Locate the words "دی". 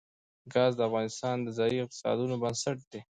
2.91-2.99